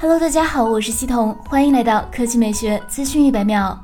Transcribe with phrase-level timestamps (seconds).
[0.00, 3.78] Hello，大家好，我是西彤，欢迎来到科技美学资讯一百秒。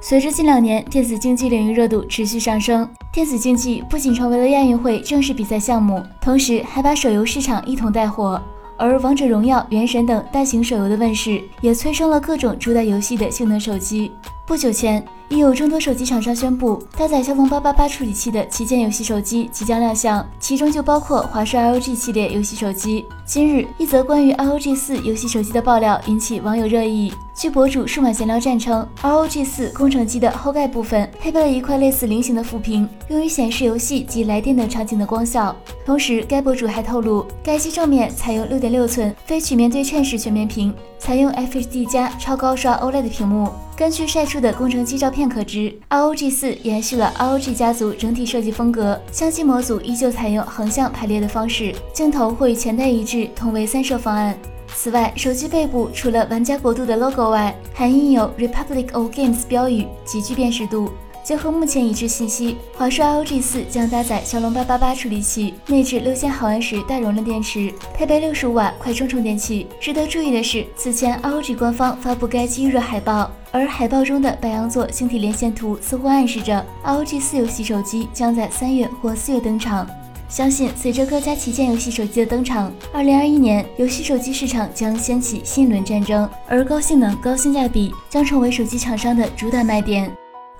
[0.00, 8.40] 随着近两年电子竞技领域热度持续上升，电子竞技不仅成为了亚运会正式比赛项目，同时还把手游市场一同带火。
[8.78, 14.12] 而王者荣耀、原神等大型手游的问世，也催生了各种主打游戏的性能手机。
[14.46, 23.04] 不久前，已有众多手机厂商宣布，搭载骁龙八八八处理器的旗舰游戏手机即将亮相，其中就包括华硕 ROG 系列游戏手机。
[23.24, 27.12] 今日，一则关于 ROG 四游戏手机的爆料引起网友热议。
[27.34, 35.54] 据博主数码闲聊站称，ROG 四工程机的后盖部分配备了一块类似菱形的副屏，用于显示游戏及来电等场景的光效。
[35.84, 43.50] 同时，该博主还透露，该机正面采用六点六寸非曲面对称式全面屏，采用 FHD 加超高刷 OLED 屏幕。
[43.76, 54.34] 根据晒出的工程机照片可知，ROG 四延续了 ROG 家族整体设计风格，相机模组依旧采用横向排列的方式，镜头或与前代一致，同为三摄方案。
[54.74, 60.90] 此外，手机背部除了玩家国度的 logo 外，还印有 Republic of Games 标语，极具辨识度。
[61.26, 69.66] 结合目前已知信息，华硕 ROG 四将搭载骁龙八八八处理器，内置六千毫安时大容量电池，配备六十五瓦快充充电器。
[69.80, 79.84] 值得注意的是，此前 ROG 官方发布该机预热海报，而海报中的白羊座星体连线图似乎暗示着 ROG 四游戏手机将在三月或四月登场。
[80.28, 90.16] 相信随着各家旗舰游戏手机的登场，二零二一年游戏手机市场将掀起新一轮战争，而高性能、高性价比将成为手机厂商的主打卖点。